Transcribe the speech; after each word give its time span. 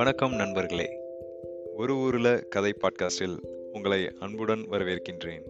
வணக்கம் 0.00 0.34
நண்பர்களே. 0.34 0.98
ஒரு 1.76 1.96
ஊரில் 1.96 2.48
கதை 2.48 2.74
பாட்காஸ்டில் 2.80 3.38
உங்களை 3.72 4.10
அன்புடன் 4.18 4.66
வரவேற்கின்றேன். 4.70 5.42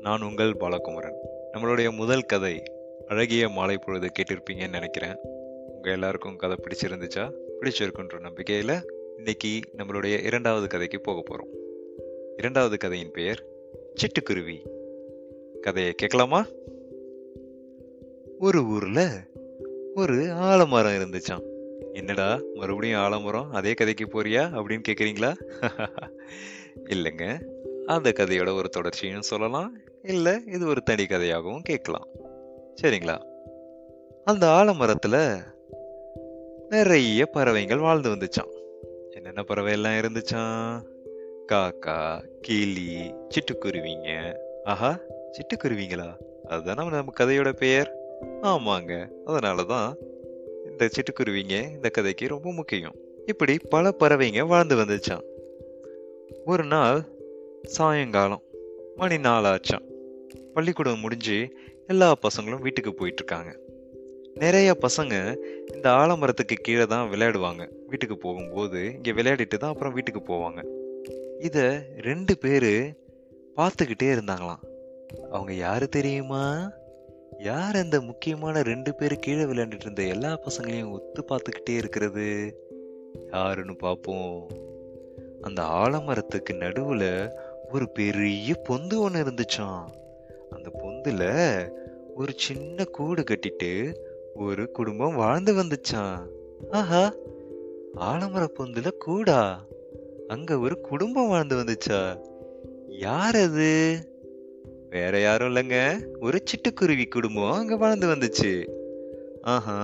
நான் 0.00 0.22
உங்கள் 0.22 0.56
பாலகுமரன். 0.56 1.16
நம்மளுடைய 1.52 1.96
முதல் 1.96 2.20
கதை 2.20 2.62
அழகிய 3.06 3.48
மாலை 3.48 3.78
பொழுது 3.78 4.06
கேட்டிருப்பீங்கன்னு 4.06 4.70
நினைக்கிறேன். 4.70 5.16
உங்கள் 5.68 5.92
எல்லாருக்கும் 5.92 6.36
கதை 6.36 6.56
பிடிச்சிருந்துச்சா? 6.60 7.32
பிடிச்சிருக்குன்ற 7.60 8.20
நம்பிக்கையில் 8.20 8.90
இன்னைக்கு 9.16 9.60
நம்மளுடைய 9.76 10.24
இரண்டாவது 10.24 10.66
கதைக்கு 10.66 11.00
போக 11.00 11.22
போகிறோம் 11.24 11.52
இரண்டாவது 12.36 12.76
கதையின் 12.76 13.10
பெயர் 13.10 13.44
சிட்டுக்குருவி. 13.94 14.68
கதையை 15.60 15.92
கேட்கலாமா? 15.92 16.46
ஒரு 18.38 18.64
ஊரில் 18.64 19.08
ஒரு 19.94 20.32
ஆலமரம் 20.32 20.92
இருந்துச்சாம். 20.92 21.52
என்னடா 21.94 22.40
மறுபடியும் 22.54 23.00
ஆலமரம் 23.00 23.50
அதே 23.52 23.72
கதைக்கு 23.72 24.06
போறியா 24.06 24.44
அப்படின்னு 24.56 24.82
கேட்குறீங்களா 24.88 25.32
இல்லைங்க. 26.84 27.40
அந்த 27.86 28.12
கதையோட 28.16 28.54
ஒரு 28.54 28.68
தொடர்ச்சியும் 28.68 29.22
சொல்லலாம். 29.22 29.76
இல்லை 30.02 30.42
இது 30.46 30.66
ஒரு 30.66 30.82
தனி 30.82 31.04
கதையாகவும் 31.04 31.62
கேட்கலாம். 31.62 32.06
சரிங்களா? 32.82 33.18
அந்த 34.24 34.46
ஆலமரத்தில் 34.46 35.42
நிறைய 36.68 37.26
பறவைகள் 37.26 37.78
வாழ்ந்து 37.78 38.10
வந்துச்சான் 38.10 38.52
என்னென்ன 39.10 39.42
பறவை 39.42 39.72
எல்லாம் 39.72 39.92
இருந்துச்சான் 39.92 40.82
காக்கா 41.52 42.24
கிளி 42.40 43.14
சிட்டுக்குருவிங்க. 43.28 44.36
ஆஹா 44.64 44.98
சிட்டுக்குருவிங்களா? 45.32 46.16
அதுதான் 46.48 46.76
நம்ம 46.76 47.12
கதையோட 47.20 47.52
பெயர். 47.52 47.94
ஆமாங்க 48.42 49.08
அதனாலதான் 49.26 49.94
இந்த 50.74 50.90
சிட்டுக்குருவிங்க 50.96 51.56
இந்த 51.70 51.88
கதைக்கு 51.88 52.28
ரொம்ப 52.28 52.52
முக்கியம். 52.52 52.94
இப்படி 53.26 53.58
பல 53.70 53.94
பறவைங்க 53.98 54.46
வாழ்ந்து 54.46 54.76
வந்துச்சான் 54.76 55.24
ஒரு 56.44 56.64
நாள் 56.64 57.00
சாயங்காலம் 57.62 58.42
மணி 58.96 59.16
நாளாச்சான் 59.16 59.84
பள்ளிக்கூடம் 60.54 61.00
முடிஞ்சு 61.00 61.38
எல்லா 61.86 62.14
பசங்களும் 62.22 62.60
வீட்டுக்கு 62.60 62.94
போயிட்டு 62.94 63.22
இருக்காங்க 63.22 63.62
நிறைய 64.34 64.76
பசங்க 64.80 65.14
இந்த 65.74 65.90
ஆலமரத்துக்கு 65.90 66.56
கீழே 66.60 66.86
தான் 66.86 67.10
விளையாடுவாங்க. 67.10 67.68
வீட்டுக்கு 67.86 68.18
போகும்போது 68.18 68.80
இங்கே 68.94 69.12
விளையாடிட்டு 69.12 69.56
தான் 69.56 69.72
அப்புறம் 69.72 69.92
வீட்டுக்கு 69.92 70.20
போவாங்க. 70.20 70.60
இதை 71.40 71.64
ரெண்டு 71.98 72.38
பேர் 72.38 72.72
பார்த்துக்கிட்டே 73.56 74.08
இருந்தாங்களாம். 74.16 74.62
அவங்க 75.30 75.52
யாரு 75.52 75.88
தெரியுமா? 75.88 76.70
யார் 77.38 77.76
அந்த 77.76 78.00
முக்கியமான 78.00 78.62
ரெண்டு 78.62 78.94
பேர் 78.94 79.16
கீழே 79.16 79.42
விளையாண்டுட்டு 79.42 79.80
இருந்த 79.80 80.02
எல்லா 80.02 80.38
பசங்களையும் 80.38 80.90
ஒத்து 80.90 81.24
பார்த்துக்கிட்டே 81.28 81.76
இருக்கிறது? 81.76 82.58
யாருன்னு 83.32 83.76
பார்ப்போம். 83.76 84.48
அந்த 85.40 85.62
ஆலமரத்துக்கு 85.62 86.56
நடுவில் 86.56 87.30
ஒரு 87.72 87.90
பெரிய 87.90 88.54
பொந்து 88.68 88.98
ஒன்று 88.98 89.24
இருந்துச்சான் 89.24 89.84
அந்த 90.50 90.70
பொந்துல 90.72 91.22
ஒரு 92.14 92.32
சின்ன 92.36 92.84
கூடு 92.84 93.22
கட்டிட்டு 93.22 93.94
ஒரு 94.34 94.70
குடும்பம் 94.70 95.14
வாழ்ந்து 95.14 95.54
வந்துச்சான் 95.54 96.26
ஆஹா 96.70 97.12
ஆலமர 97.96 98.48
பொந்துல 98.58 98.90
கூடா? 98.90 99.64
அங்க 100.28 100.58
ஒரு 100.58 100.80
குடும்பம் 100.80 101.28
வாழ்ந்து 101.28 101.56
வந்துச்சா? 101.56 102.24
யார் 102.88 103.36
அது? 103.36 103.98
வேற 104.94 105.20
யாரும் 105.20 105.54
இல்லைங்க. 105.54 106.06
ஒரு 106.20 106.42
சிட்டுக்குருவி 106.44 107.08
குடும்பம் 107.08 107.52
அங்கே 107.52 107.74
வாழ்ந்து 107.74 108.06
வந்துச்சு. 108.06 108.68
ஆஹா. 109.42 109.78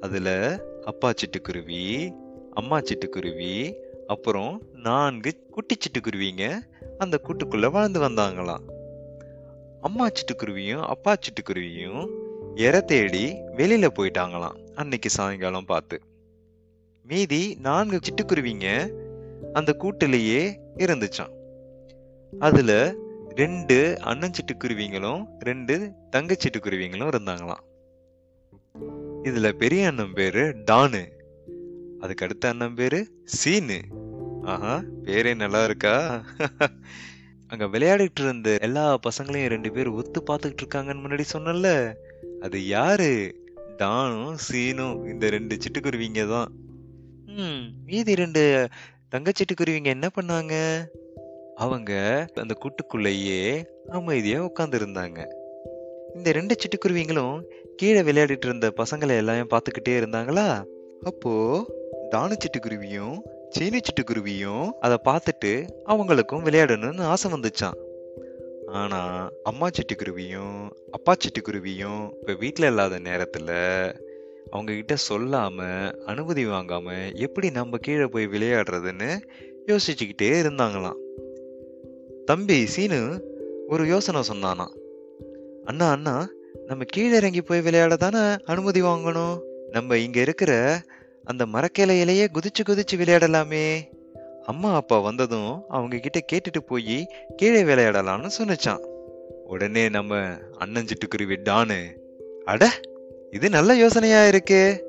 அதில் 0.00 0.60
அப்பா 0.84 1.12
சிட்டுக்குருவி 1.12 2.14
அம்மா 2.50 2.78
சிட்டுக்குருவி 2.78 3.74
அப்புறம் 4.06 4.62
நான்கு 4.72 5.32
குட்டி 5.50 5.76
சிட்டுக்குருவிங்க 5.76 6.58
அந்த 6.98 7.20
கூட்டுக்குள்ளே 7.24 7.70
வாழ்ந்து 7.70 8.00
வந்தாங்களாம். 8.00 8.64
அம்மா 9.80 10.08
சிட்டுக்குருவியும் 10.08 10.82
அப்பா 10.82 11.14
சிட்டுக்குருவியும் 11.14 12.08
எர 12.54 12.80
தேடி 12.80 13.36
வெளியில் 13.56 13.96
போயிட்டாங்களாம் 13.98 14.74
அன்னைக்கு 14.74 15.10
சாயங்காலம் 15.10 15.64
பார்த்து. 15.64 16.00
மீதி 17.02 17.56
நான்கு 17.60 17.98
சிட்டுக்குருவிங்க 17.98 18.94
அந்த 19.52 19.76
கூட்டிலேயே 19.78 20.58
இருந்துச்சான் 20.78 21.32
அதில் 22.38 23.03
ரெண்டு 23.34 23.76
அண்ணன் 24.00 24.30
சிட்டுக்குருவிங்களும் 24.30 25.22
ரெண்டு 25.38 25.74
தங்க 26.10 26.36
சிட்டுக்குருவிங்களும் 26.42 27.10
இருந்தாங்களாம். 27.12 27.62
இதுல 29.22 29.48
பெரிய 29.52 29.86
அண்ணன் 29.86 30.12
பேரு 30.12 30.42
டானு. 30.70 31.00
அதுக்கு 32.00 32.24
அடுத்த 32.24 32.48
அண்ணன் 32.48 32.74
பேரு 32.74 33.00
சீனு. 33.24 33.78
ஆஹா 34.42 34.82
பேரே 35.04 35.34
நல்லா 35.34 35.64
இருக்கா 35.64 36.24
அங்க 37.46 37.64
விளையாடிட்டு 37.64 38.22
இருந்த 38.22 38.58
எல்லா 38.60 38.98
பசங்களையும் 39.06 39.52
ரெண்டு 39.54 39.72
பேர் 39.72 39.88
ஒத்து 39.88 40.22
பார்த்துக்கிட்டு 40.26 40.64
இருக்காங்கன்னு 40.64 41.04
முன்னாடி 41.04 41.24
சொன்னல 41.32 41.94
அது 42.40 42.66
யாரு? 42.66 43.10
டானும் 43.76 44.36
சீனும் 44.46 45.06
இந்த 45.06 45.30
ரெண்டு 45.30 45.58
சிட்டுக்குருவிங்க 45.62 46.28
தான். 46.28 46.50
ம் 47.26 47.62
மீதி 47.84 48.14
ரெண்டு 48.14 48.68
தங்கச்சிட்டுக்குருவிங்க 49.10 49.90
என்ன 49.96 50.10
பண்ணாங்க? 50.14 50.54
அவங்க 51.54 51.92
அந்த 52.34 52.54
கூட்டுக்குள்ளேயே 52.60 53.64
அமைதியா 53.88 54.44
உட்கார்ந்து 54.44 54.78
இருந்தாங்க 54.78 55.26
இந்த 56.14 56.32
ரெண்டு 56.32 56.54
சிட்டுக்குருவிங்களும் 56.54 57.42
கீழே 57.76 58.02
விளையாடிட்டு 58.02 58.44
இருந்த 58.44 58.72
பசங்களை 58.76 59.16
எல்லாமே 59.16 59.40
பார்த்துக்கிட்டே 59.40 59.88
இருந்தாங்களா? 59.88 60.64
அப்போ 61.02 61.32
டானு 62.10 62.36
சிட்டுக்குருவியும் 62.36 63.16
சீனி 63.48 63.78
சிட்டுக்குருவியும் 63.78 64.70
அதை 64.80 64.98
பார்த்துட்டு 65.04 65.68
அவங்களுக்கும் 65.86 66.44
விளையாடணும்னு 66.44 67.00
ஆசை 67.00 67.32
வந்துச்சான் 67.32 67.78
ஆனா 68.66 69.30
அம்மா 69.42 69.68
சிட்டுக்குருவியும் 69.68 70.70
அப்பா 70.90 71.14
சிட்டுக்குருவியும் 71.14 72.10
இப்போ 72.20 72.32
வீட்டில் 72.32 72.66
இல்லாத 72.66 72.98
நேரத்தில் 72.98 73.48
அவங்க 74.50 74.72
கிட்ட 74.72 74.94
சொல்லாம 75.08 75.58
அனுமதி 76.06 76.46
வாங்காம 76.46 77.14
எப்படி 77.14 77.50
நம்ம 77.50 77.76
கீழே 77.76 78.04
போய் 78.04 78.26
விளையாடுறதுன்னு 78.26 79.18
யோசிச்சுக்கிட்டே 79.66 80.42
இருந்தாங்களாம். 80.42 80.98
தம்பி 82.26 82.66
சீனு 82.66 82.98
ஒரு 83.68 83.86
யோசனை 83.86 84.20
சொன்னானா 84.32 84.66
அண்ணா 85.64 85.90
அண்ணா 85.90 86.28
நம்ம 86.66 86.84
கீழே 86.86 87.16
இறங்கி 87.16 87.42
போய் 87.42 87.60
விளையாட 87.60 87.96
தானே 87.96 88.36
அனுமதி 88.44 88.82
வாங்கணும்? 88.82 89.40
நம்ம 89.70 89.98
இங்க 89.98 90.20
இருக்கிற 90.20 90.80
அந்த 91.24 91.46
மரக்கிளையிலேயே 91.46 92.26
குதிச்சு 92.32 92.62
குதிச்சு 92.66 92.96
விளையாடலாமே. 92.96 93.80
அம்மா 94.44 94.74
அப்பா 94.74 94.98
வந்ததும் 94.98 95.64
அவங்க 95.68 95.98
கிட்ட 95.98 96.20
கேட்டுட்டு 96.32 96.60
போய் 96.66 97.08
கீழே 97.36 97.62
விளையாடலாம்னு 97.62 98.30
சொன்னிச்சான் 98.38 98.82
உடனே 99.44 99.88
நம்ம 99.88 100.22
அண்ணன் 100.58 100.84
சிட்டுக்குருவி 100.84 101.36
டானு 101.44 101.80
அட 102.44 102.70
இது 103.30 103.50
நல்ல 103.50 103.74
யோசனையா 103.74 104.22
இருக்கே. 104.24 104.80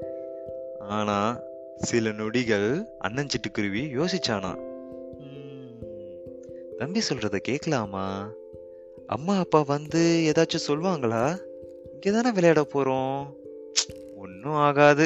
ஆனா 0.80 1.40
சில 1.78 2.12
நொடிகள் 2.12 2.88
அண்ணன் 3.00 3.28
சிட்டுக்குருவி 3.28 3.84
யோசிச்சானா 3.98 4.74
தம்பி 6.80 7.02
சொல்றத 7.08 7.38
கேட்கலாமா 7.48 8.06
அம்மா 9.16 9.34
அப்பா 9.44 9.60
வந்து 9.74 10.02
ஏதாச்சும் 10.30 10.66
சொல்லுவாங்களா 10.68 11.22
இங்கே 11.94 12.12
தானே 12.16 12.32
விளையாட 12.38 12.62
போகிறோம் 12.74 13.20
ஒன்றும் 14.24 14.58
ஆகாது. 14.66 15.06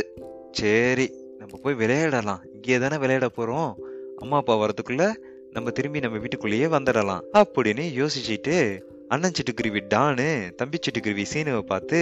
சரி 0.59 1.05
நம்ம 1.39 1.59
போய் 1.63 1.79
விளையாடலாம். 1.81 2.41
இங்கே 2.53 2.79
தானே 2.83 2.97
விளையாட 3.03 3.29
போகிறோம் 3.29 3.69
அம்மா 4.17 4.37
அப்பா 4.37 4.55
வரதுக்குள்ள 4.63 5.05
நம்ம 5.55 5.71
திரும்பி 5.77 6.03
நம்ம 6.05 6.17
வீட்டுக்குள்ளேயே 6.23 6.69
வந்துடலாம். 6.75 7.23
அப்படின்னு 7.41 7.85
யோசிச்சுட்டு 7.99 8.57
அண்ணன் 9.07 9.37
சிட்டுக்குருவி 9.37 9.83
டானு 9.93 10.29
தம்பி 10.55 10.79
சிட்டுக்குருவி 10.85 11.25
சீனுவை 11.33 11.63
பார்த்து 11.73 12.01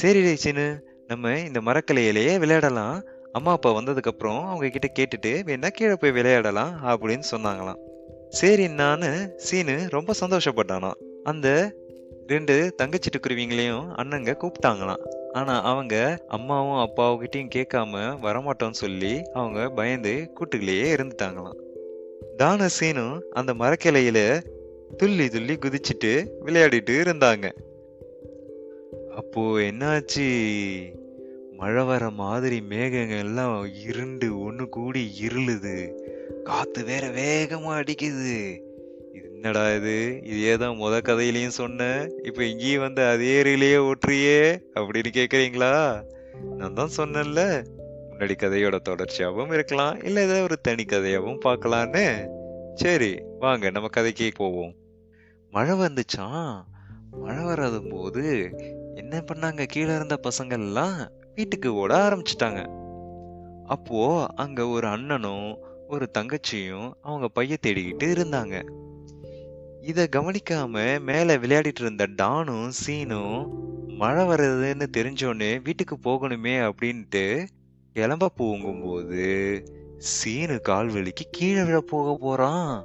சரி 0.00 0.34
சீனு 0.44 0.68
நம்ம 1.12 1.38
இந்த 1.48 1.60
மரக்கலையிலேயே 1.68 2.34
விளையாடலாம். 2.38 2.98
அம்மா 3.32 3.50
அப்பா 3.56 3.70
வந்ததுக்கப்புறம் 3.70 4.42
அவங்க 4.50 4.68
கிட்ட 4.68 4.88
கேட்டுட்டு 4.98 5.32
வேணா 5.48 5.68
கீழே 5.68 5.94
போய் 5.94 6.16
விளையாடலாம் 6.18 6.74
அப்படின்னு 6.92 7.26
சொன்னாங்களாம். 7.34 7.80
சரி 8.30 8.68
நான் 8.68 9.02
சீனு 9.36 9.86
ரொம்ப 9.88 10.12
சந்தோஷப்பட்டானா. 10.20 10.90
அந்த 11.22 11.74
ரெண்டு 12.26 12.74
தங்கச்சிட்டுக்குருவிங்களையும் 12.82 13.94
அண்ணங்க 13.94 14.36
கூப்பிட்டாங்களாம். 14.40 15.02
ஆனா 15.32 15.62
அவங்க 15.62 16.24
அம்மாவும் 16.28 16.88
அப்பாவுக்கிட்டையும் 16.88 17.50
கேட்காம 17.54 18.16
வரமாட்டோம்னு 18.22 18.72
சொல்லி 18.72 19.22
அவங்க 19.32 19.68
பயந்து 19.68 20.30
கூட்டுக்குள்ளேயே 20.34 20.94
இருந்துட்டாங்களாம். 20.94 21.56
தான 22.36 22.68
சீனும் 22.80 23.20
அந்த 23.30 23.54
மரக்கிளையில 23.54 24.42
துள்ளி 24.96 25.28
துள்ளி 25.28 25.54
குதிச்சுட்டு 25.54 26.26
விளையாடிட்டு 26.44 26.90
இருந்தாங்க. 26.90 27.50
அப்போ 29.16 29.58
என்னாச்சு? 29.58 30.28
மழை 31.56 31.84
வர 31.84 32.10
மாதிரி 32.10 32.60
மேகங்கள் 32.60 33.18
எல்லாம் 33.18 33.68
இருண்டு 33.74 34.40
ஒன்று 34.40 34.68
கூடி 34.68 35.12
இருளுது. 35.26 35.92
காத்து 36.44 36.84
வேற 36.84 37.06
வேகமா 37.08 37.72
அடிக்குது. 37.80 38.60
என்னடா 39.14 39.74
இது? 39.74 40.20
இதே 40.24 40.56
தான் 40.56 40.76
முத 40.76 40.94
கதையிலையும் 41.02 41.58
சொன்னேன் 41.60 42.10
இப்போ 42.22 42.44
இங்கேயும் 42.44 42.80
வந்து 42.80 43.06
அதே 43.06 43.42
ரயிலையே 43.42 43.76
ஓட்டுறியே 43.76 44.60
அப்படின்னு 44.74 45.10
கேட்குறீங்களா 45.12 46.02
நான் 46.56 46.74
தான் 46.74 46.96
சொன்னேன்ல. 46.96 47.66
முன்னாடி 48.10 48.34
கதையோட 48.36 48.76
தொடர்ச்சியாகவும் 48.88 49.52
இருக்கலாம் 49.52 50.02
இல்லை 50.02 50.22
ஏதாவது 50.22 50.42
ஒரு 50.42 50.60
தனி 50.60 50.84
கதையாகவும் 50.84 51.44
பார்க்கலான்னு. 51.44 52.28
சரி 52.74 53.22
வாங்க 53.38 53.70
நம்ம 53.70 53.88
கதைக்கே 53.96 54.30
போவோம். 54.36 54.74
மழை 55.50 55.78
வந்துச்சான் 55.78 56.64
மழை 57.10 57.44
வராத 57.44 57.78
போது 57.90 58.50
என்ன 58.94 59.18
பண்ணாங்க? 59.18 59.64
கீழே 59.64 59.94
இருந்த 59.94 60.20
பசங்கள்லாம் 60.22 61.08
வீட்டுக்கு 61.34 61.74
ஓட 61.74 61.94
ஆரம்பிச்சிட்டாங்க. 61.96 62.60
அப்போ 63.66 64.26
அங்க 64.34 64.66
ஒரு 64.66 64.86
அண்ணனும் 64.86 65.68
ஒரு 65.90 66.10
தங்கச்சியும் 66.18 66.92
அவங்க 67.02 67.28
பைய 67.28 67.56
தேடிக்கிட்டு 67.66 68.06
இருந்தாங்க. 68.16 68.56
இதை 69.82 70.08
கவனிக்காம 70.16 71.00
மேலே 71.00 71.36
விளையாடிட்டு 71.36 71.80
இருந்த 71.80 72.06
டானும் 72.16 72.72
சீனும் 72.86 73.48
மழை 73.86 74.24
வருதுன்னு 74.24 74.86
தெரிஞ்சோடனே 74.96 75.62
வீட்டுக்கு 75.62 75.96
போகணுமே 76.04 76.54
அப்படின்ட்டு 76.70 77.46
கிளம்ப 77.92 78.28
போகும்போது 78.28 79.28
சீனு 79.98 80.60
கால் 80.60 80.88
வலிக்கு 80.88 81.24
கீழே 81.30 81.62
விழ 81.62 81.80
போக 81.80 82.16
போறான். 82.20 82.84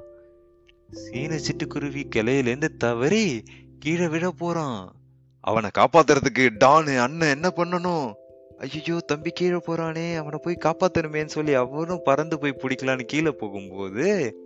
சீனு 0.91 1.39
சிட்டுக்குருவி 1.45 2.03
கிளையிலேருந்து 2.15 2.77
தவறி 2.77 3.43
கீழே 3.79 4.07
விழ 4.07 4.31
போறான். 4.31 4.95
அவனை 5.41 5.69
காப்பாத்துறதுக்கு 5.77 6.45
டானு 6.59 6.97
அண்ணன் 6.97 7.33
என்ன 7.33 7.51
பண்ணணும்? 7.55 8.13
ஐயோ 8.65 8.95
தம்பி 9.09 9.31
கீழே 9.31 9.57
போறானே 9.65 10.05
அவனை 10.19 10.37
போய் 10.43 10.63
காப்பாத்தணுமேன்னு 10.65 11.33
சொல்லி 11.35 11.53
அவனும் 11.61 12.03
பறந்து 12.03 12.35
போய் 12.39 12.59
பிடிக்கலான்னு 12.61 13.03
கீழே 13.05 13.31
போகும்போது 13.41 14.05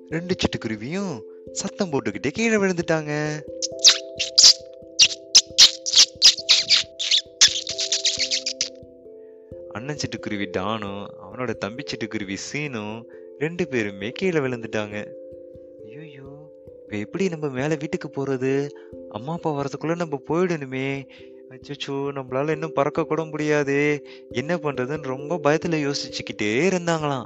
ரெண்டு 0.09 0.33
சிட்டுக்குருவியும் 0.41 1.13
சத்தம் 1.51 1.91
போட்டுக்கிட்டே 1.91 2.31
கீழே 2.37 2.55
விழுந்துட்டாங்க. 2.55 3.11
அண்ணன் 9.77 10.01
சிட்டுக்குருவி 10.01 10.47
டானும் 10.51 11.03
அவனோட 11.25 11.51
தம்பி 11.65 11.83
சிட்டுக்குருவி 11.91 12.37
சீனும் 12.47 12.97
ரெண்டு 13.37 13.65
பேருமே 13.67 14.09
கீழே 14.11 14.39
விழுந்துட்டாங்க. 14.45 14.97
ஐயோ 15.85 16.27
இப்போ 16.83 16.97
எப்படி 17.05 17.23
நம்ம 17.29 17.47
மேலே 17.59 17.75
வீட்டுக்கு 17.81 18.09
போகிறது 18.09 18.53
அம்மா 19.17 19.33
அப்பா 19.33 19.49
வரதுக்குள்ளே 19.57 19.95
நம்ம 19.95 20.17
போயிடணுமே. 20.29 20.87
அச்சோ 21.49 21.89
நம்மளால 21.89 22.49
இன்னும் 22.49 22.73
பறக்க 22.73 23.03
கூட 23.03 23.23
முடியாது. 23.23 24.05
என்ன 24.29 24.55
பண்றதுன்னு 24.55 25.01
ரொம்ப 25.01 25.39
பயத்துல 25.43 25.77
யோசிச்சுக்கிட்டே 25.85 26.51
இருந்தாங்களாம். 26.69 27.25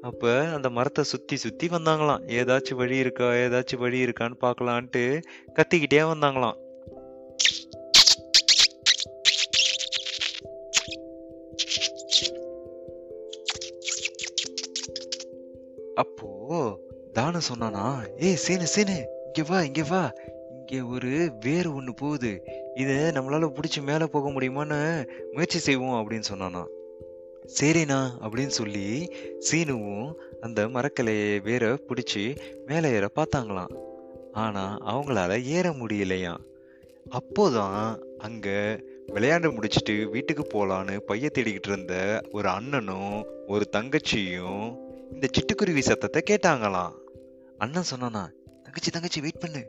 அப்ப 0.00 0.44
அந்த 0.44 0.70
மரத்தை 0.70 1.04
சுத்தி 1.04 1.36
சுத்தி 1.36 1.66
வந்தாங்களாம். 1.66 2.22
ஏதாச்சும் 2.26 2.74
வழி 2.74 2.96
இருக்கா 2.96 3.30
ஏதாச்சும் 3.32 3.78
வழி 3.78 4.04
இருக்கான்னு 4.04 4.34
பார்க்கலான்ட்டு 4.40 5.22
கத்திக்கிட்டே 5.54 6.02
வந்தாங்களாம். 6.12 6.56
அப்போ 15.94 16.28
தானு 17.14 17.40
சொன்னானா 17.52 18.08
ஏய் 18.16 18.34
சீனு 18.34 18.66
சீனு 18.66 18.96
இங்க 19.24 19.48
வா 19.48 19.62
இங்க 19.62 19.82
வா. 19.88 20.12
இங்க 20.52 20.86
ஒரு 20.86 21.32
வேர் 21.40 21.68
ஒண்ணு 21.68 21.90
போகுது. 21.96 22.57
இதை 22.78 22.96
நம்மளால் 22.96 23.56
பிடிச்சி 23.56 23.80
மேலே 23.82 24.06
போக 24.06 24.28
முடியுமான்னு 24.30 24.78
முயற்சி 25.32 25.58
செய்வோம் 25.58 25.96
அப்படின்னு 26.00 26.28
சொன்னானா. 26.32 26.62
சரிண்ணா 27.58 28.00
அப்படின்னு 28.20 28.56
சொல்லி 28.58 28.88
சீனுவும் 29.48 30.08
அந்த 30.40 30.66
மரக்கலையை 30.68 31.42
வேற 31.42 31.78
பிடிச்சி 31.88 32.24
மேலே 32.66 32.90
ஏற 32.90 33.06
பார்த்தாங்களாம். 33.14 33.72
ஆனால் 34.32 34.78
அவங்களால 34.86 35.42
ஏற 35.42 35.70
முடியலையாம் 35.70 36.44
அப்போதான் 37.10 37.98
அங்கே 38.18 38.58
விளையாண்டு 39.14 39.54
முடிச்சிட்டு 39.54 39.94
வீட்டுக்கு 40.10 40.44
போகலான்னு 40.44 40.96
பைய 41.00 41.30
தேடிக்கிட்டு 41.34 41.70
இருந்த 41.72 41.94
ஒரு 42.32 42.48
அண்ணனும் 42.48 43.14
ஒரு 43.46 43.66
தங்கச்சியும் 43.76 44.64
இந்த 45.12 45.26
சிட்டுக்குருவி 45.34 45.78
சத்தத்தை 45.78 46.22
கேட்டாங்களாம். 46.30 46.92
அண்ணன் 47.58 47.90
சொன்னானா 47.90 48.24
தங்கச்சி 48.64 48.90
தங்கச்சி 48.90 49.20
வெயிட் 49.20 49.40
பண்ணு. 49.40 49.62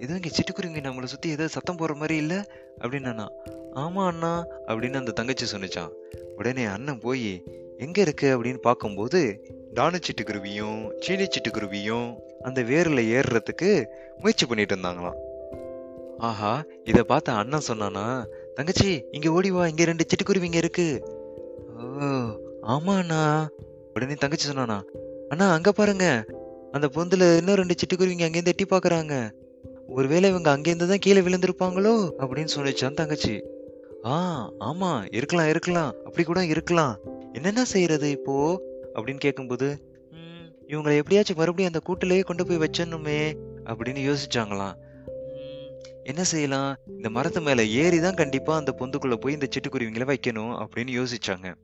ஏதோ 0.00 0.14
இங்கே 0.14 0.30
சிட்டுக்குருவி 0.30 0.80
நம்மளை 0.80 1.04
சுற்றி 1.04 1.30
ஏதோ 1.30 1.48
சத்தம் 1.48 1.76
போடுற 1.76 1.94
மாதிரி 1.94 2.16
இல்லை? 2.16 2.36
அப்படின்னு 2.80 3.04
அண்ணா. 3.04 3.28
ஆமா 3.74 4.06
அண்ணா 4.06 4.44
அப்படின்னு 4.66 4.96
அந்த 4.96 5.10
தங்கச்சி 5.10 5.56
சொன்னிச்சான். 5.56 5.90
உடனே 6.36 6.64
அண்ணன் 6.64 6.98
போய் 6.98 7.44
எங்கே 7.78 8.00
இருக்கு? 8.00 8.36
அப்படின்னு 8.36 8.56
பார்க்கும்போது 8.56 9.42
டானு 9.74 9.98
சிட்டுக்குருவியும் 9.98 10.92
சீனி 11.00 11.24
சிட்டுக்குருவியும் 11.24 12.16
அந்த 12.42 12.62
வேரில் 12.62 13.08
ஏறுறதுக்கு 13.16 13.86
முயற்சி 14.18 14.46
பண்ணிட்டு 14.46 14.76
இருந்தாங்களாம். 14.76 15.18
ஆஹா 16.18 16.64
இதை 16.84 17.02
பார்த்த 17.02 17.32
அண்ணன் 17.32 17.68
சொன்னானா 17.68 18.26
தங்கச்சி 18.54 19.04
இங்கே 19.10 19.28
ஓடி 19.28 19.50
வா 19.50 19.66
இங்கே 19.66 19.84
ரெண்டு 19.84 20.04
சிட்டுக்குருவிங்க 20.04 20.54
இருக்கு. 20.54 20.88
ஓ 21.78 21.84
ஆமா 22.74 22.96
அண்ணா. 22.96 23.50
உடனே 23.94 24.14
தங்கச்சி 24.14 24.48
சொன்னானா 24.48 24.78
அண்ணா 25.28 25.52
அங்கே 25.52 25.72
பாருங்க. 25.72 26.24
அந்த 26.72 26.86
பொந்தில் 26.86 27.36
இன்னும் 27.36 27.54
ரெண்டு 27.54 27.74
சிட்டுக்குருவிங்க 27.74 28.26
அங்கேருந்து 28.28 28.54
எட்டி 28.54 28.64
பார்க்குறாங்க. 28.64 29.14
ஒருவேளை 29.88 30.30
இவங்க 30.30 30.56
அங்கேருந்து 30.56 30.86
தான் 30.86 30.98
கீழே 30.98 31.20
விழுந்திருப்பாங்களோ? 31.20 32.10
அப்படின்னு 32.18 32.48
சொன்னிச்சான் 32.56 32.94
தங்கச்சி. 32.94 33.42
ஆ 34.04 34.16
ஆமா 34.60 35.14
இருக்கலாம் 35.14 35.48
இருக்கலாம். 35.48 35.94
அப்படி 36.04 36.24
கூட 36.24 36.44
இருக்கலாம். 36.44 36.96
என்னென்ன 37.32 37.64
செய்யறது 37.64 38.10
இப்போ? 38.10 38.62
அப்படின்னு 38.94 39.18
கேட்கும்போது 39.18 39.86
இவங்களை 40.68 40.96
எப்படியாச்சும் 40.96 41.36
மறுபடியும் 41.36 41.72
அந்த 41.72 41.80
கூட்டிலேயே 41.84 42.20
கொண்டு 42.20 42.46
போய் 42.46 42.58
வச்சிடணுமே 42.58 43.20
அப்படின்னு 43.64 44.02
யோசிச்சாங்களாம். 44.08 44.74
என்ன 46.04 46.24
செய்யலாம்? 46.24 46.76
இந்த 46.86 47.10
மரத்து 47.10 47.40
மேல 47.40 47.64
ஏறி 47.64 48.00
தான் 48.00 48.14
கண்டிப்பா 48.14 48.56
அந்த 48.56 48.74
பொந்துக்குள்ள 48.78 49.14
போய் 49.14 49.32
இந்த 49.32 49.46
சிட்டுக்குருவிங்களை 49.46 50.14
வைக்கணும் 50.14 50.64
அப்படின்னு 50.64 51.00
யோசிச்சாங்க. 51.00 51.54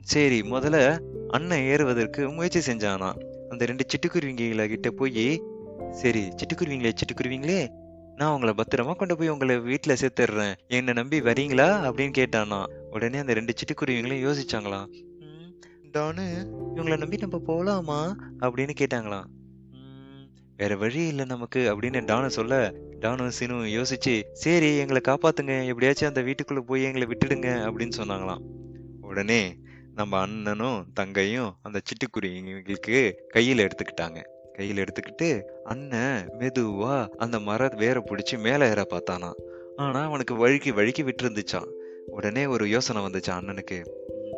சரி 0.00 0.40
முதல்ல 0.40 0.98
அண்ணன் 1.28 1.62
ஏறுவதற்கு 1.62 2.30
முயற்சி 2.30 2.72
செஞ்சானா 2.72 3.12
அந்த 3.48 3.64
ரெண்டு 3.64 3.84
சிட்டுக்குருவிங்களை 3.86 4.68
கிட்ட 4.68 4.90
போய் 4.90 5.42
சரி 5.90 6.28
சிட்டுக்குருவிங்களே 6.28 6.92
சிட்டுக்குருவிங்களே 6.92 7.68
நான் 8.16 8.32
உங்களை 8.32 8.54
பத்திரமா 8.54 8.94
கொண்டு 8.94 9.16
போய் 9.16 9.28
உங்களை 9.28 9.58
வீட்டில் 9.58 9.96
சேர்த்துடுறேன். 10.00 10.54
என்னை 10.68 10.92
நம்பி 10.92 11.20
வரீங்களா? 11.20 11.88
அப்படின்னு 11.88 12.12
கேட்டானா. 12.18 12.64
உடனே 12.90 13.18
அந்த 13.18 13.34
ரெண்டு 13.34 13.52
சிட்டுக்குருவிங்களையும் 13.52 14.34
யோசிச்சாங்களாம். 14.34 15.04
"ம், 15.18 15.52
டானு 15.92 16.46
இவங்களை 16.74 16.96
நம்பி 16.96 17.16
நம்ம 17.16 17.38
போகலாமா 17.38 18.16
அப்படின்னு 18.40 18.70
கேட்டாங்களாம். 18.80 19.24
வேற 20.56 20.76
வழி 20.76 21.06
இல்லை 21.06 21.24
நமக்கு 21.24 21.80
அப்படின்னு 21.80 21.94
டானு 21.94 22.26
சொல்ல 22.26 22.74
டானு 23.00 23.30
சினு 23.40 23.84
யோசிச்சு 23.84 24.22
சரி 24.32 24.76
எங்களை 24.76 25.00
காப்பாத்துங்க. 25.08 25.66
எப்படியாச்சும் 25.66 26.08
அந்த 26.08 26.22
வீட்டுக்குள்ள 26.22 26.60
போய் 26.60 26.82
எங்களை 26.82 27.06
விட்டுடுங்க 27.06 27.46
அப்படின்னு 27.46 27.90
சொன்னாங்களாம். 27.96 28.40
உடனே 29.00 29.58
நம்ம 29.94 30.20
அண்ணனும் 30.20 30.86
தங்கையும் 30.92 31.54
அந்த 31.62 31.80
சிட்டுக்குருவிங்களுக்கு 31.80 33.12
கையில் 33.28 33.68
எடுத்துக்கிட்டாங்க. 33.68 34.22
கையில் 34.56 34.84
எடுத்துக்கிட்டு 34.84 35.42
அண்ணன் 35.64 36.30
மெதுவா 36.38 37.08
அந்த 37.08 37.40
மர 37.40 37.70
வேற 37.76 38.00
பிடிச்சி 38.00 38.38
மேலே 38.38 38.68
ஏற 38.68 38.86
பார்த்தானா. 38.90 39.32
ஆனா 39.76 40.04
அவனுக்கு 40.04 40.34
வழுக்கி 40.34 40.72
வழுக்கி 40.72 41.02
விட்டுருந்துச்சான் 41.02 41.68
உடனே 42.06 42.46
ஒரு 42.46 42.68
யோசனை 42.68 43.02
வந்துச்சான் 43.02 43.40
அண்ணனுக்கு. 43.40 43.86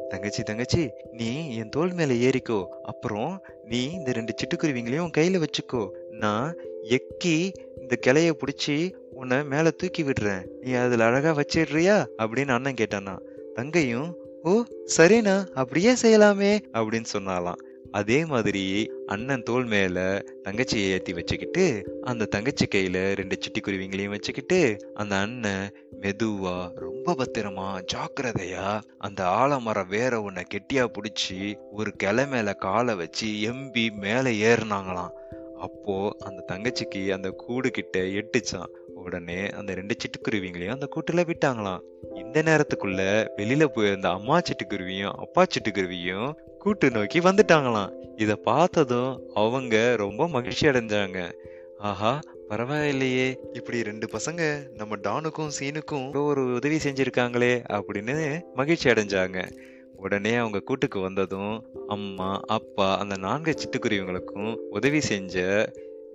தங்கச்சி 0.09 0.43
தங்கச்சி 0.43 0.91
நீ 1.13 1.57
என் 1.57 1.69
தோள் 1.69 1.93
மேல 1.93 2.13
ஏறிக்கோ. 2.13 2.65
அப்புறம் 2.83 3.45
நீ 3.65 3.93
இந்த 3.93 4.13
ரெண்டு 4.13 4.35
சிட்டுக்குருவிங்களையும் 4.35 5.11
கையில் 5.11 5.41
கையில 5.41 5.45
வச்சுக்கோ. 5.45 5.89
நான் 6.11 6.55
எக்கி 6.83 7.53
இந்த 7.81 7.99
கிளைய 8.07 8.33
பிடிச்சி 8.35 8.93
உன்னை 9.11 9.45
மேல 9.45 9.71
தூக்கி 9.71 10.03
விடுறேன். 10.03 10.47
நீ 10.61 10.73
அதுல 10.73 11.05
அழகா 11.05 11.31
வச்சிடுறியா? 11.31 12.07
அப்படின்னு 12.19 12.49
அண்ணன் 12.49 12.75
கேட்டானா. 12.75 13.19
தங்கையும் 13.55 14.17
ஓ 14.43 14.63
சரிண்ணா 14.97 15.49
அப்படியே 15.49 15.93
செய்யலாமே 16.03 16.59
அப்படின்னு 16.73 17.05
சொன்னாலாம். 17.13 17.61
அதே 17.91 18.25
மாதிரி 18.25 18.93
அண்ணன் 19.07 19.43
தோள் 19.43 19.65
மேல 19.65 20.25
தங்கச்சியை 20.45 20.91
ஏத்தி 20.91 21.13
வச்சுக்கிட்டு 21.13 21.99
அந்த 22.03 22.25
தங்கச்சி 22.25 22.67
கையில 22.67 23.15
ரெண்டு 23.15 23.39
சிட்டுக்குருவிங்களையும் 23.39 24.09
வச்சுக்கிட்டு 24.09 24.91
அந்த 24.95 25.17
அண்ணன் 25.17 25.89
மெதுவா 26.01 26.71
ரொம்ப 26.75 27.17
பத்திரமா 27.19 27.85
ஜாக்கிரதையா 27.93 28.81
அந்த 28.99 29.29
ஆலமரம் 29.29 29.89
வேற 29.89 30.21
ஒன்ன 30.21 30.43
கெட்டியா 30.55 30.93
புடிச்சு 30.93 31.57
ஒரு 31.73 31.93
கிளை 31.93 32.27
மேல 32.27 32.53
காலை 32.53 32.95
வச்சு 32.95 33.27
எம்பி 33.27 33.91
மேல 33.91 34.31
ஏறினாங்களாம். 34.31 35.11
அப்போ 35.59 36.17
அந்த 36.19 36.45
தங்கச்சிக்கு 36.53 37.11
அந்த 37.11 37.31
கூடு 37.31 37.71
கிட்ட 37.71 37.99
எட்டுச்சான் 37.99 38.71
உடனே 38.95 39.51
அந்த 39.51 39.75
ரெண்டு 39.75 39.97
சிட்டுக்குருவிங்களையும் 39.97 40.71
அந்த 40.71 40.89
கூட்டுல 40.97 41.15
விட்டாங்களாம். 41.15 41.81
இந்த 42.15 42.43
நேரத்துக்குள்ள 42.43 43.29
வெளியில 43.37 43.65
போயிருந்த 43.65 44.11
அம்மா 44.11 44.39
சிட்டுக்குருவியும் 44.39 45.11
அப்பா 45.11 45.45
சிட்டுக்குருவியும் 45.45 46.33
கூட்டு 46.59 46.91
நோக்கி 46.91 47.19
வந்துட்டாங்களாம். 47.19 47.93
இதை 48.17 48.35
பார்த்ததும் 48.35 49.23
அவங்க 49.35 49.97
ரொம்ப 49.97 50.29
மகிழ்ச்சி 50.29 50.67
அடைஞ்சாங்க. 50.67 51.33
ஆஹா 51.79 52.21
பரவாயில்லையே. 52.49 53.37
இப்படி 53.53 53.83
ரெண்டு 53.83 54.07
பசங்க 54.07 54.67
நம்ம 54.75 54.97
டானுக்கும் 54.97 55.51
சீனுக்கும் 55.61 56.25
ஒரு 56.25 56.55
உதவி 56.55 56.77
செஞ்சிருக்காங்களே 56.77 57.53
அப்படின்னு 57.69 58.41
மகிழ்ச்சி 58.55 58.91
அடைஞ்சாங்க. 58.91 59.51
உடனே 59.97 60.35
அவங்க 60.35 60.59
கூட்டுக்கு 60.59 61.01
வந்ததும் 61.01 61.65
அம்மா 61.89 62.41
அப்பா 62.47 62.99
அந்த 62.99 63.17
நான்கு 63.17 63.55
சிட்டுக்குருவிங்களுக்கும் 63.59 64.55
உதவி 64.71 65.01
செஞ்ச 65.01 65.67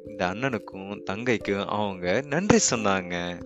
இந்த 0.07 0.25
அண்ணனுக்கும் 0.25 1.03
தங்கைக்கும் 1.11 1.65
அவங்க 1.65 2.21
நன்றி 2.25 2.57
சொன்னாங்க. 2.71 3.41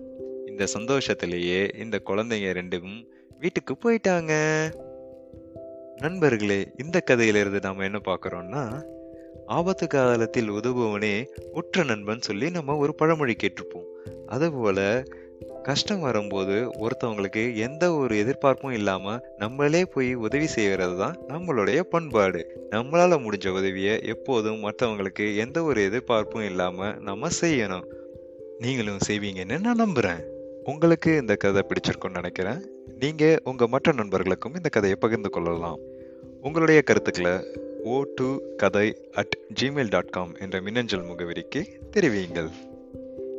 இந்த 0.46 0.66
சந்தோஷத்திலேயே 0.78 1.78
இந்த 1.78 2.00
குழந்தைங்க 2.06 2.50
ரெண்டும் 2.60 3.06
வீட்டுக்கு 3.38 3.74
போயிட்டாங்க. 3.74 4.32
நண்பர்களே 6.00 6.68
இந்த 6.76 7.00
கதையிலிருந்து 7.00 7.60
நாம் 7.60 7.78
என்ன 7.78 8.00
பார்க்குறோம்னா 8.04 8.82
ஆபத்து 9.46 9.86
காலத்தில் 9.86 10.50
உதவுவனே 10.50 11.26
உற்ற 11.52 11.84
நண்பன் 11.84 12.20
சொல்லி 12.20 12.50
நம்ம 12.50 12.76
ஒரு 12.76 12.94
பழமொழி 12.94 13.36
கேட்டிருப்போம். 13.42 13.88
அதுபோல் 14.26 15.08
கஷ்டம் 15.62 16.00
வரும்போது 16.00 16.72
ஒருத்தவங்களுக்கு 16.80 17.56
எந்த 17.56 17.94
ஒரு 17.94 18.18
எதிர்பார்ப்பும் 18.18 18.72
இல்லாமல் 18.72 19.22
நம்மளே 19.36 19.84
போய் 19.84 20.14
உதவி 20.14 20.46
செய்கிறது 20.46 20.98
தான் 20.98 21.18
நம்மளுடைய 21.28 21.80
பண்பாடு. 21.80 22.66
நம்மளால் 22.70 23.24
முடிஞ்ச 23.24 23.48
உதவியை 23.48 24.02
எப்போதும் 24.02 24.64
மற்றவங்களுக்கு 24.64 25.36
எந்த 25.36 25.62
ஒரு 25.62 25.84
எதிர்பார்ப்பும் 25.84 26.44
இல்லாமல் 26.44 26.98
நம்ம 26.98 27.28
செய்யணும். 27.40 27.86
நீங்களும் 28.58 29.04
செய்வீங்கன்னு 29.08 29.60
நான் 29.60 29.76
நம்புகிறேன் 29.76 30.36
உங்களுக்கு 30.68 31.16
இந்த 31.16 31.34
கதை 31.34 31.62
பிடிச்சிருக்கும்னு 31.62 32.10
நினைக்கிறேன். 32.10 32.70
நீங்கள் 32.98 33.40
உங்கள் 33.44 33.66
மற்ற 33.66 33.92
நண்பர்களுக்கும் 33.92 34.54
இந்த 34.54 34.68
கதையை 34.68 34.98
பகிர்ந்து 35.00 35.30
கொள்ளலாம். 35.30 35.78
உங்களுடைய 36.42 36.82
கருத்துக்களை 36.82 37.46
ஓ 37.82 38.04
டு 38.14 38.38
கதை 38.56 39.08
அட் 39.12 39.38
ஜிமெயில் 39.60 39.88
டாட் 39.88 40.10
காம் 40.10 40.36
என்ற 40.40 40.60
மின்னஞ்சல் 40.60 41.04
முகவரிக்கு 41.04 41.64
தெரிவியுங்கள். 41.96 42.50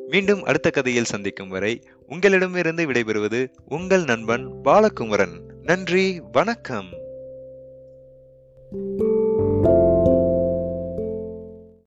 மீண்டும் 0.07 0.43
அடுத்த 0.43 0.69
கதையில் 0.69 1.03
சந்திக்கும் 1.03 1.50
வரை 1.50 1.81
உங்களிடமிருந்து 2.07 2.91
விடைபெறுவது 2.91 3.48
உங்கள் 3.69 4.03
நண்பன் 4.03 4.50
பாலகுமரன். 4.63 5.39
நன்றி 5.63 6.21
வணக்கம். 6.31 6.89